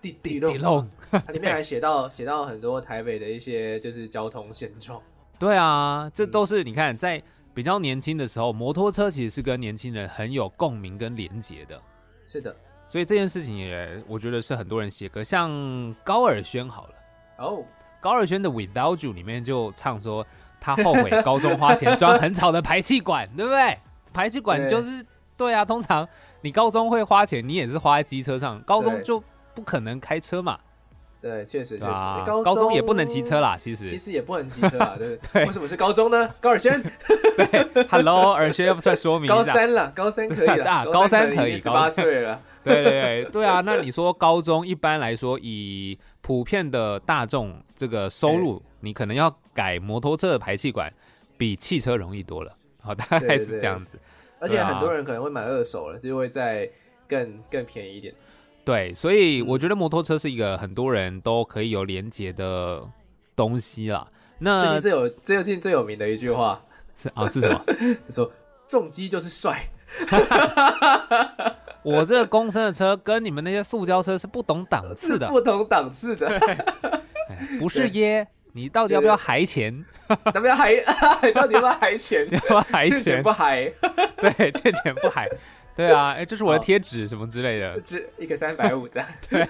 [0.00, 5.00] 哇滴滴龙， 它里面还写到写到很多台北的一些就是交通现状。
[5.38, 11.80] 对啊，这都是你看在比较年轻的时候，摩托车其实是跟年轻人很有共鸣跟连结的。
[12.26, 12.54] 是的，
[12.88, 16.94] 所以这件事情也我觉得是很多人写歌，像高尔宣好了。
[17.38, 17.64] 哦，
[18.00, 20.26] 高尔宣的 Without You 里面就唱说
[20.60, 23.78] 他后悔高中花钱装很吵的排气管，对不对？
[24.12, 25.04] 排气管就是
[25.36, 26.06] 对啊，通常
[26.42, 29.22] 你高中会花钱，你也是花在机车上，高中就
[29.54, 30.58] 不可能开车嘛。
[31.20, 33.86] 对，确实确实，高中也不能骑车啦，其实。
[33.86, 35.44] 其实也不能骑车啦， 对不对？
[35.44, 36.34] 为什么是高中呢？
[36.40, 36.82] 高尔轩，
[37.36, 43.24] 对，Hello，尔轩要不再说明一下，高三了，高三可以了， 高三可以，十八岁了，对 对对。
[43.30, 50.90] 对啊，那你说高中一般来说，以普遍的大众这个收入，你可能要改摩托车的排气管，
[51.36, 52.56] 比汽车容易多了。
[52.80, 53.98] 好，大概是这样子，
[54.38, 56.66] 而且很多人可能会买二手了，就会再
[57.06, 58.14] 更更便宜一点。
[58.70, 62.80] 对，所以我觉得摩托车是一个很多人都可以有连接的
[63.34, 64.06] 东西啦。
[64.38, 66.62] 那最有最近最有名的一句话
[66.96, 67.60] 是啊，是什么？
[68.08, 68.30] 说
[68.68, 69.68] 重机就是帅。
[71.82, 76.30] 我这个公升的车跟你们那些塑胶车是不同档次的，不同档次的，
[77.58, 78.28] 不是耶。
[78.52, 79.84] 你到底要不要还钱？
[80.34, 80.76] 要不要还？
[81.32, 82.24] 到底要不要还钱？
[82.30, 83.20] 要不要还钱？
[83.22, 83.72] 不还？
[84.16, 85.28] 对，欠钱不还？
[85.86, 89.08] 对啊， 哎，这是我的贴纸什么之类的，这一个三百五这样。
[89.28, 89.46] 对，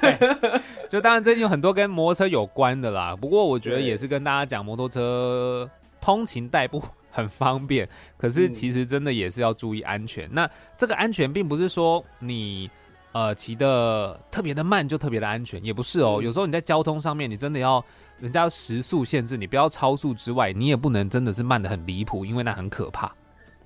[0.89, 3.17] 就当然最近有很多跟摩托车有关的啦。
[3.17, 5.69] 不过我觉得也是跟大家讲，摩托车
[6.01, 10.29] 通勤代步 很方便，可是其实真的也是要注意安全。
[10.33, 12.71] 那这个安全并不是说你
[13.13, 16.21] 呃骑的特别的慢就特别的安全，也不是哦。
[16.23, 17.85] 有时候你在交通上面，你真的要。
[18.21, 23.11] 人家时速限制你不要超速之外，你也不能真的是慢的很离谱，因为那很可怕。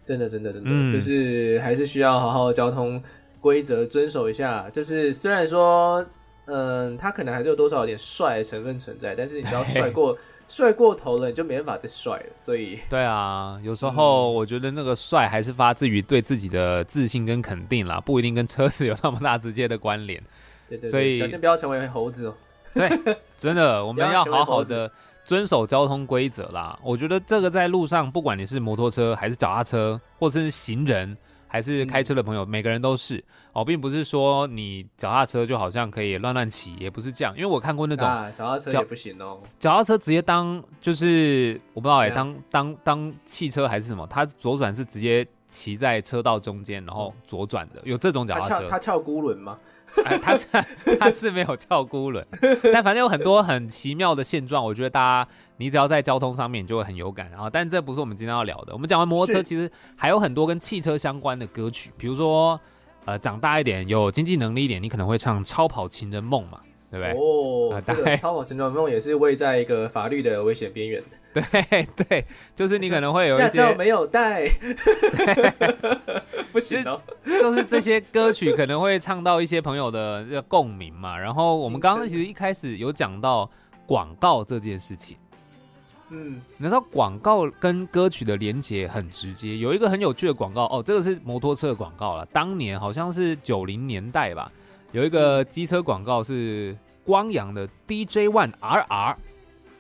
[0.05, 3.03] 真的，真的，真的，就是还是需要好好交通
[3.41, 4.69] 规则遵守一下。
[4.71, 6.05] 就是虽然说，
[6.45, 12.27] 嗯，他可能还是有多少有点帅的成分存在，但是你只要帅过帅过头了，你就没办法再帅了。
[12.37, 20.23] 所以，对啊，有时候我觉得那个帅还是发自于对自己的自信跟肯定啦，不一定跟车子有那么大直接的关联。
[20.69, 22.35] 对对，所以小心不要成为猴子哦。
[22.75, 22.91] 对，
[23.39, 24.91] 真的，我们要好好的
[25.25, 26.79] 遵守交通规则啦。
[26.83, 31.17] 我觉得这个在路上，不管你是摩托车还是脚踏车，或者是行人，
[31.49, 37.35] 还是开车的朋友，每个人都是哦，并不是说你脚踏车就好像可以乱乱骑，也不是这样。
[37.37, 38.07] 因为我看过那种
[38.37, 49.59] 脚踏车也不行哦，脚踏车直接当就是我不知道哎，当当当汽车还是什么，它左转是直接骑在车道中间，然后左转的，有这种脚踏车，它翘轱轮吗？
[50.21, 50.47] 他是
[50.99, 52.27] 他是没有翘孤轮，
[52.73, 57.31] 但反正有很多很奇妙的现状，我觉得大家你只要在交通上面，你就会很有感。
[57.31, 58.73] 然后，但这不是我们今天要聊的。
[58.73, 62.61] 我们讲完摩托车，其实还有很多跟汽车相关的歌曲，比如说，
[63.05, 66.61] 呃，长大一点有经济能力一点，你可能会唱《超跑情人梦》嘛。
[66.95, 67.77] 对不对？
[67.77, 71.43] 哦，这个超跑旋转梦也是位在一个法律的危险边缘的。
[71.69, 74.47] 对对，就是你可能会有一些驾照没有带，
[76.53, 77.01] 不行哦。
[77.27, 81.19] 就是这些歌曲可能会唱到一些朋友的这个共鸣嘛。
[81.19, 83.51] 然后我们刚刚其实一开始有讲到
[83.85, 85.17] 广告这件事情。
[86.11, 89.57] 嗯，你知道广告跟歌曲的连接很直接。
[89.57, 92.25] 有一个很有趣的广告哦，这个是摩托车的广告了。
[92.27, 94.53] 当年好像是九零年代吧。
[94.93, 99.17] 有一个机车广告是光阳的 DJ One RR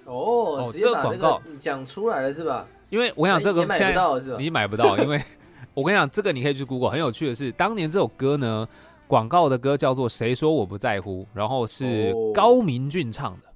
[0.04, 2.66] 哦，这个广告讲出来了是吧？
[2.90, 4.36] 因为我想这个买不到是吧？
[4.38, 5.20] 你买不到，因为
[5.74, 6.90] 我跟你讲，这个你可以去 Google。
[6.90, 8.68] 很有趣的是，当年这首歌呢，
[9.06, 13.48] 广告的歌叫做《谁说我不在乎》，然后是高明俊唱的。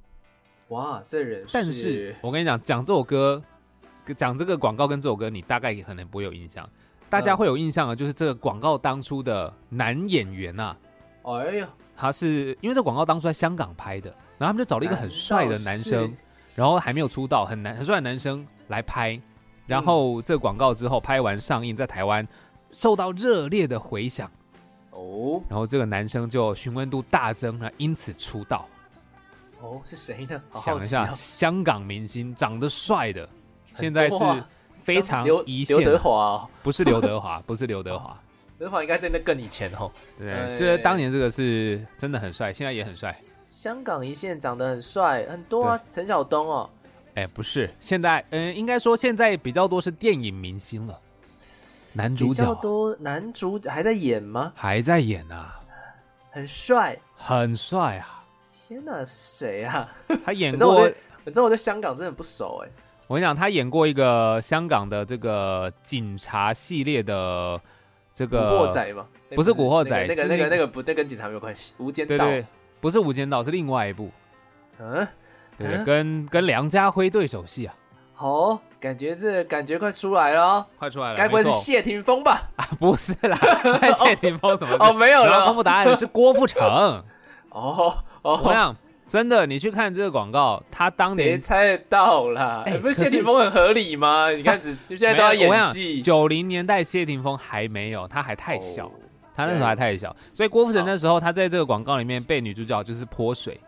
[0.68, 1.44] 哇，这人！
[1.52, 3.42] 但是我跟你讲，讲这首歌，
[4.16, 6.68] 讲这个广告跟这首歌，你大概可能不会有印象。
[7.08, 10.76] 大家会有印象的，就是这个广告当初的男演员呐。
[11.22, 11.68] 哎呀，
[12.00, 14.08] 他是因为这广告当初在香港拍的，
[14.38, 16.16] 然后他们就找了一个很帅的男生，
[16.54, 19.20] 然后还没有出道，很男很帅的男生来拍，
[19.66, 22.26] 然后这个广告之后拍完上映，在台湾
[22.70, 24.30] 受到热烈的回响，
[24.92, 28.64] 哦，然后这个男生就询问度大增，了，因此出道。
[29.60, 30.40] 哦，是谁呢？
[30.54, 33.28] 想一下，香港明星长得帅的，
[33.74, 34.16] 现在是
[34.76, 35.76] 非常一线。
[35.78, 38.16] 刘德华，不是刘德华，不是刘德华。
[38.58, 43.16] 德华应该在那更以前哦，对，就是当年这个是真的很帅，现在也很帅。
[43.48, 46.68] 香港一线长得很帅，很多啊，陈晓东哦。
[47.14, 50.98] 哎，不是，现在嗯，应该说现在比较多是电影明星了。
[51.94, 54.52] 男主角多，男主还在演吗？
[54.54, 55.60] 还在演啊，
[56.30, 58.24] 很帅，很帅啊！
[58.52, 59.88] 天哪，是谁啊？
[60.24, 60.88] 他演 过，
[61.24, 62.68] 反正我对香港真的不熟哎。
[63.06, 67.60] 我跟你讲，他演过一个香港的这个警察系列的
[68.18, 69.06] 这个古惑仔吗？
[69.36, 71.72] 不是古惑仔，那个那个那个不，那跟警察没有关系。
[71.78, 72.46] 无间道，对对，
[72.80, 74.10] 不是无间道，是另外一部。
[74.80, 75.06] 嗯，
[75.56, 77.74] 对，跟跟梁家辉对手戏啊。
[78.16, 81.16] 哦，感觉这感觉快出来了，快出来了。
[81.16, 82.42] 该不会是谢霆锋吧？
[82.56, 83.38] 啊，不是啦，
[83.94, 84.74] 谢霆锋怎么？
[84.80, 85.46] 哦，没有了。
[85.46, 86.60] 公布答案是郭富城。
[87.50, 88.74] 哦哦，怎么样？
[89.08, 92.62] 真的，你去看这个广告，他当年谁猜得到啦？
[92.66, 94.30] 哎，不是谢霆锋很合理吗？
[94.30, 96.02] 你看， 现在都要演戏。
[96.02, 98.90] 九零年代谢霆锋还没有，他还太小，
[99.34, 103.58] 他那时候还太小，所以郭富城那时候他在这个广告里面被女主角就是泼水，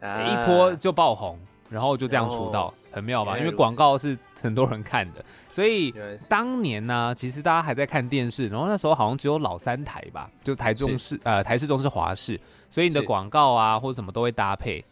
[0.00, 1.38] 一泼就爆红，
[1.74, 3.36] 然后就这样出道，很妙吧？
[3.36, 5.92] 因为广告是很多人看的，所以
[6.28, 12.40] 当年呢，其实大家还在看电视，然后那时候好像只有老三台吧，就台中市呃台视中是华视。
[12.70, 14.84] 所以你的广告啊，或者什么都会搭配，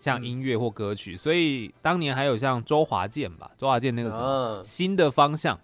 [0.00, 1.16] 像音乐或歌曲。
[1.16, 5.58] 所以当年还有像周华健吧，周华健那个什么新的方向，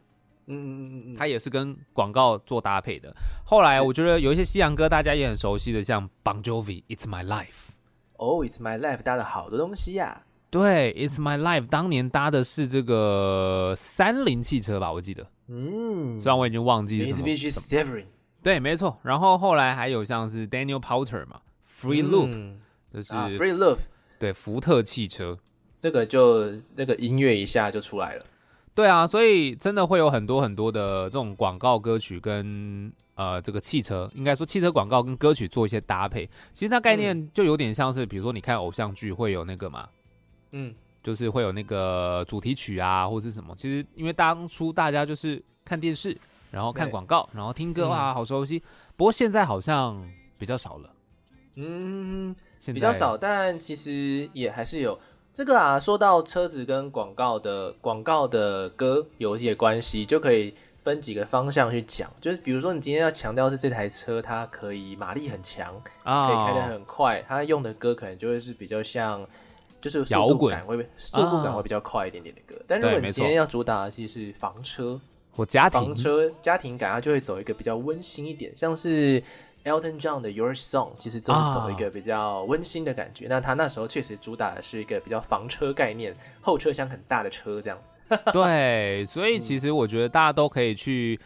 [0.46, 3.14] 嗯嗯嗯嗯，他也是跟广告做搭配的。
[3.44, 7.70] 后来我觉得有一些西洋歌大家也很熟悉的，像 Bon Jovi It's My Life。
[8.16, 10.22] 哦，It's My Life 搭了好多东西呀。
[10.50, 15.26] 对，It's My Life 当年搭的是这个三菱汽车吧，我记得。
[15.48, 18.02] 嗯，虽然我已经忘记什么。
[18.42, 18.94] 对，没错。
[19.02, 21.40] 然后后来还有像是 Daniel Powter 嘛。
[21.68, 22.54] Free Loop，
[22.94, 23.76] 就是 Free Loop，
[24.18, 25.36] 对，福特汽车，
[25.76, 28.24] 这个就那个音乐一下就出来了。
[28.74, 36.26] 对啊，所以真的会有很多很多的这种广告歌曲跟呃这个汽车，应该说汽车广告跟歌曲做一些搭配。
[36.54, 39.86] 其实它概念就有点像是，比如说你看偶像剧会有那个嘛，
[40.58, 43.54] 嗯，就是会有那个主题曲啊，或者是什么。
[43.58, 46.16] 其实因为当初大家就是看电视，
[46.50, 48.62] 然后看广告，然后听歌啊，好熟悉。
[48.96, 50.02] 不过现在好像
[50.38, 50.90] 比较少了。
[51.56, 54.98] 嗯，比较少，但其实也还是有
[55.34, 55.78] 这个啊。
[55.78, 62.10] 说到车子跟广告的广告的歌有一些关系，就可以分几个方向去讲。
[62.20, 69.26] 就是比如说，你今天要强调是这台车它可以马力很强，可以开得很快，它用的歌可能就会是比较像，
[69.88, 72.60] 就是摇滚感会速度感会比较快一点点的歌。
[72.66, 75.00] 但如果你今天要主打的其实是房车
[75.32, 79.22] 或家庭房车家庭感，它就会走一个比较温馨一点，像是。
[79.66, 83.26] Elton John 的 Your Song 其实就是走一个比较温馨的感觉。
[83.28, 88.16] 那他那时候确实主打的是一个比较房车概念，后车厢很大的车这样子。
[88.32, 91.18] 对，所以其实我觉得大家都可以去，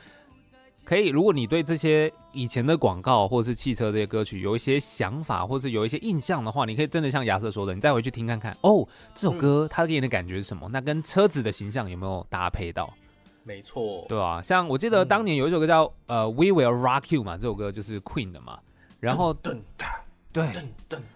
[0.85, 10.69] 可以如果你对这些以前的广告或者是汽车这些歌曲有一些想法，或是有一些印象的话，你可以真的像亚瑟说的，你再回去听看看，哦，这首歌它给你的感觉是什么？
[10.73, 12.93] 那跟车子的形象有没有搭配到？
[13.45, 18.59] 没错，对啊，像我记得当年有一首歌叫呃 We Will Rock You 嘛，这首歌就是 Queen 的嘛。
[19.01, 19.35] 然后，
[20.33, 20.49] 对，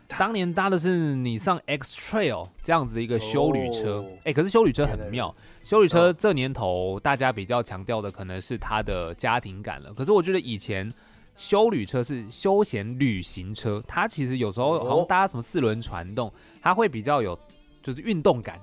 [0.09, 9.95] 当年搭的是你上 X Trail 这样子的一个修旅车，哎，可是修旅车很妙，修旅车这年头大家比较强调的可能是它的家庭感了。
[9.95, 10.93] 可是我觉得以前
[11.37, 17.39] 修旅车是休闲旅行车，它其实有时候好像搭什么四轮传动，它会比较有
[17.83, 18.61] 就是运动感，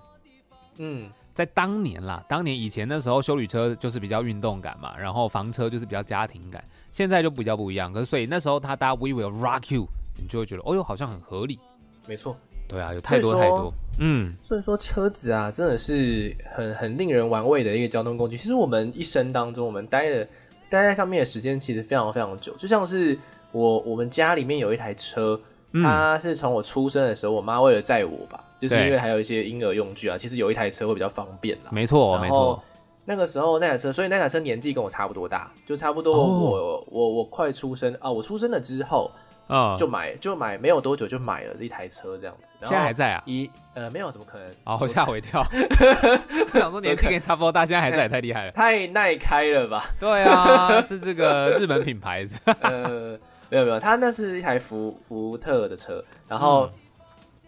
[0.78, 1.10] 嗯。
[1.34, 6.62] 在当年啦，当年以前那时候，修旅车就是比较运动感嘛，然后房车就是比较家庭感，
[6.92, 7.92] 现在就比较不一样。
[7.92, 9.88] 可是所以那时候他搭 We Will Rock You，
[10.22, 11.60] 你就会觉得，哦哟，好像很合理。
[12.08, 12.36] 没错，
[12.68, 13.74] 对啊，有太多太多。
[14.00, 18.38] 嗯，所以说车子啊，真的是很很令人玩味的一个交通工具。
[18.38, 20.26] 其实我们一生当中，我们待的
[20.70, 22.56] 待在上面的时间其实非常非常久。
[22.58, 23.18] 就像是
[23.52, 25.40] 我我们家里面有一台车，
[25.74, 28.44] 它是从我出生的时候，我妈为了载我吧。
[28.60, 31.72] 就是因为还有一些婴儿用具啊，其实有一台车会比较方便啦。
[31.72, 32.62] 没错，没错。
[33.04, 39.10] 那个时候那台车，所以那台车年纪跟我差不多大，就差不多我我我快出生啊，我出生了之后
[39.52, 42.44] 啊，就买就买，没有多久就买了一台车这样子。
[42.62, 43.24] 现在还在啊？
[43.26, 44.48] 一呃没有，怎么可能？
[44.64, 45.42] 哦，吓我一跳。
[46.54, 49.84] 我想说年纪跟你差不多大，现在还在，也太厉害了，太耐开了吧？
[50.00, 52.38] 对啊， 是这个日本品牌子。
[52.62, 56.70] 呃，没有没有，它那是一台福福特的车，然后。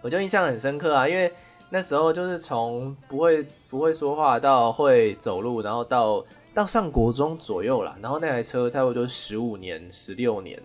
[0.02, 1.32] 我就印象很深刻啊，因为
[1.70, 6.22] 那时候就是从不会不会说话到会走路，然后到
[6.54, 10.62] 到上国中左右啦，然后那台车差不多十五年、十六年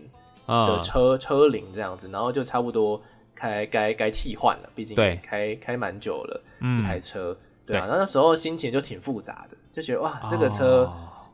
[0.49, 3.01] 的车车龄这样子，然后就差不多
[3.35, 10.91] 开该该替换了，毕竟开开蛮久了，一台车，对啊，那那时候心情就挺复杂的，就觉得哇，这个车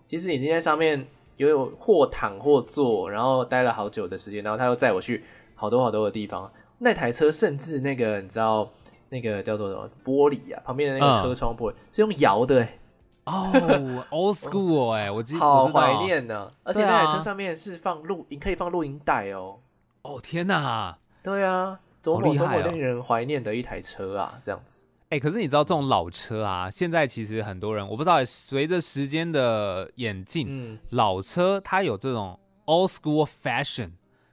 [0.07, 1.07] 其实已经在上面
[1.37, 6.51] 有有或躺或坐，然后待了好久的时间，然后他又载我去好多好多的地方。
[6.79, 8.69] 那台车甚至那个你知道
[9.09, 10.61] 那个叫做什么玻璃啊？
[10.65, 12.79] 旁边的那个车窗玻璃是用摇的哎
[13.25, 16.51] 哦，old school 哎，我记好怀念呢。
[16.63, 19.59] 而且那台车上面是放录，你可以放录音带哦。
[20.03, 24.39] 哦天哪，对啊，多么多么令人怀念的一台车啊！
[24.43, 33.93] 这样子，哎，可是你知道这种老车啊，现在其实很多人我不知道，随着时间的演进，嗯，老车它有这种 old school fashion，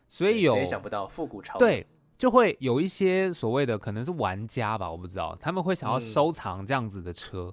[0.09, 1.87] 所以有谁想不到复古潮对。
[2.17, 7.51] 就会有一些所谓的可能是玩家吧，我不知道，他们会想要收藏这样子的车。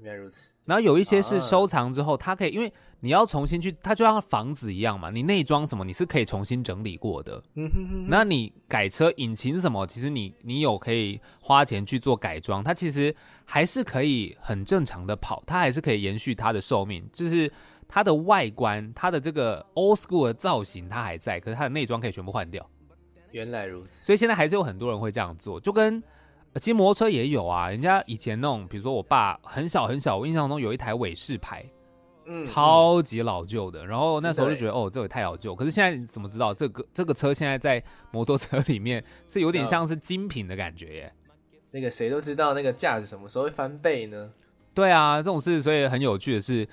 [0.00, 0.52] 原来如此。
[0.64, 7.42] 然后有一些是收藏之后，它可以，因为你要重新去，它就像房子一样嘛，你内装什么你是可以重新整理过的。
[7.54, 8.06] 嗯哼哼。
[8.08, 17.50] 那你改车引擎什么，其实你你有可以花钱去做改装，它其实还是可以很正常的跑，它还是可以延续它的寿命，就是
[17.88, 22.68] 它的外观，它的这个 old school 的造型它还在，可是它的内装可以全部换掉。
[23.32, 26.02] 原来如此，所以现在还是有很多人会这样做，就跟
[26.58, 27.68] 其实摩托车也有啊。
[27.68, 31.64] 人家以前那种，比如说我爸很小很小，我印象中有一台伟士牌，
[32.24, 33.84] 嗯，超级老旧的。
[33.86, 35.54] 然后那时候就觉得，哦，这也太老旧。
[35.54, 41.12] 可是现在怎么知道这个这个车现在在摩托车里面是有点像是精品的感觉耶？
[41.70, 44.30] 那个谁都知道那个价值什么时候会翻倍呢？
[44.74, 46.68] 对啊，这种事，所以很有趣的是，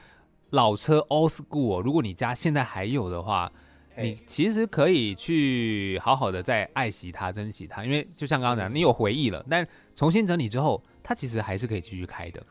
[0.52, 3.52] 老车 old school，如果你家现在还有的话。
[3.98, 12.42] 你其实可以去好好的再爱惜它、珍惜它，因为就像刚刚讲，你有回忆了，但重新整理之后，它其实还是可以继续开的。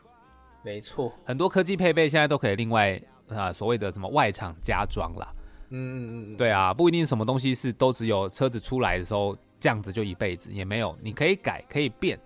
[0.63, 5.31] 没错，很多科技配备现在都可以另外啊，所谓的什么外厂加装啦。
[5.69, 12.17] 嗯嗯嗯，对啊，不一定什么东西是都只有车子出来的时候这样子就一辈子，也没有，你可以改，可以变。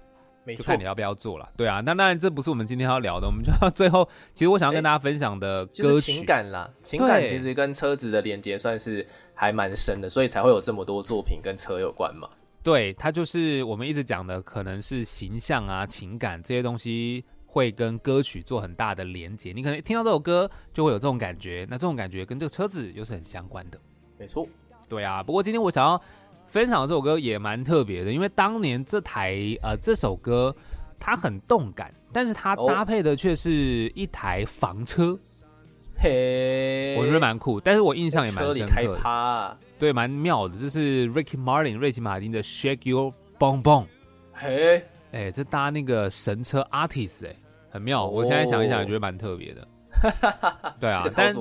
[0.56, 12.30] 就看你要不要做了，对啊，那当然这不是我们今天要聊的，我们就到最后，其实我想要跟大家分享的歌曲情感啦，情感其实跟车子的连接算是还蛮深的，所以才会有这么多作品跟车有关嘛。
[12.64, 23.80] 对，它就是我们一直讲的，可能是形象啊、情感这些东西会跟歌曲做很大的连接，你可能听到这首歌就会有这种感觉，那这种感觉跟这个车子又是很相关的。
[24.18, 24.48] 没错，
[24.88, 26.02] 对啊，不过今天我想要。
[26.48, 30.56] 分享的这首歌也蛮特别的，因为当年这台呃这首歌
[30.98, 33.52] 它很动感，但是它搭配的却是
[33.94, 35.18] 一台房车，
[36.00, 40.56] 嘿，我觉得蛮酷，但是我印象也蛮深刻的，对，蛮妙的。
[40.58, 43.86] 这是 Ricky Martin 瑞奇马丁的 Shake Your Bong Bong，
[44.34, 47.36] 嘿，哎，这搭那个神车 Artist，哎，
[47.70, 48.08] 很妙。
[48.08, 49.68] 我现在想一想，也觉得蛮特别的，
[50.80, 51.32] 对啊，但。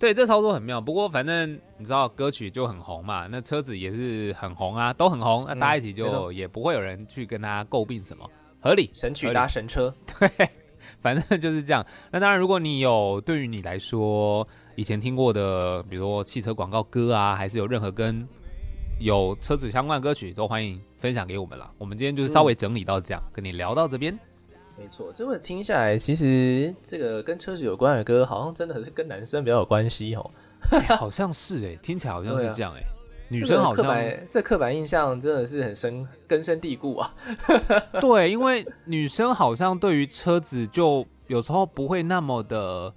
[0.00, 0.80] 对，这操作很妙。
[0.80, 5.44] 不过反正你知道歌曲就很红嘛，那车子也是很红啊，都很红。
[5.46, 8.26] 那搭一起就也不会有人去跟他诟病什么，
[8.62, 8.88] 合理。
[8.94, 10.48] 神曲搭神车，对，
[11.00, 11.84] 反正就是这样。
[12.10, 18.26] 那当然，如果你有对于你来说以前听过的，比如说汽车广告歌啊，还是有任何跟
[19.00, 21.70] 有车子相关的歌曲，都欢迎分享给我们了。
[21.76, 24.18] 我们今天就是稍微整理到这样，跟你聊到这边。
[24.80, 30.30] 没错，这么听下来，其实这个跟车子有关的歌，好像真的是跟男生比较有关系哦。
[30.96, 32.82] 好像是哎， 听起来好像是这样哎。
[33.28, 33.84] 女生好像
[34.30, 37.14] 这刻板印象真的是很深根深蒂固啊。
[38.00, 42.92] 对，因为女生好像对于车子就有时候不会那么的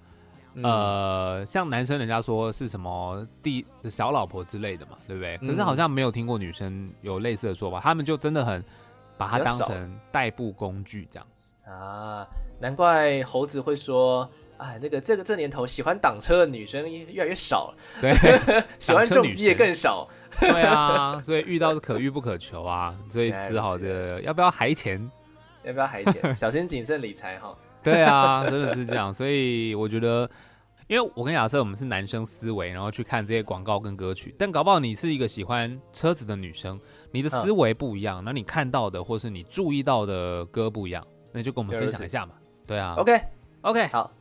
[0.63, 5.37] 呃，像男生人家说是什么第小老婆之类的嘛，对不对？
[5.39, 8.63] 可是好像没有听过女生有类似的说法，他们就真的很
[9.17, 11.27] 把它当成代步工具这样。
[11.65, 12.27] 啊，
[12.59, 18.13] 难怪猴子会说，哎，那个这个这年头喜欢挡车的女生越来越少了，对，
[18.79, 20.07] 喜欢重机也更少，
[20.39, 25.09] 对啊，所以遇到是可遇不可求啊， 所以只好的要不要还钱，
[25.63, 30.29] 要不要还钱， 小心谨慎理财哈，对啊，真的是这样，所以我觉得，
[30.87, 36.77] 因为我跟亚瑟我们是男生思维，然后去看这些广告跟歌曲，但搞不好你是一个喜欢车子的女生，
[37.11, 41.05] 你的思维不一样，那你看到的或是你注意到的歌不一样。
[41.33, 44.11] 那就跟我们分享一下嘛，对啊，OK，OK，好，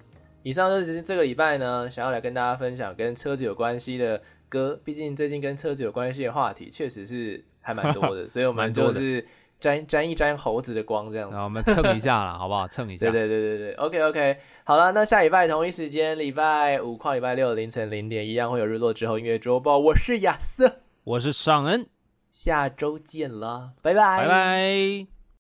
[0.43, 9.25] 以上就是这个礼拜呢，想要来跟大家分享跟车子有关系的歌，毕竟最近跟车子有关系的话题确实是还蛮多的， 所以我们就是
[9.61, 12.67] 沾沾一沾猴子的光这样，我们蹭一下了，好不好？
[12.67, 21.87] 蹭一下， 对对对对对，OK，OK，好了，那下礼拜同一时间，礼拜五跨礼拜六凌晨零点一样会有日落之后音乐周报，我是亚瑟，我是尚恩，
[22.31, 25.12] 下周见了，拜拜，拜拜。